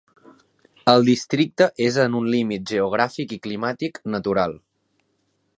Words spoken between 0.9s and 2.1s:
El districte és